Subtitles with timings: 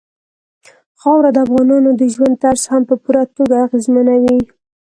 [0.99, 4.37] خاوره د افغانانو د ژوند طرز هم په پوره توګه اغېزمنوي.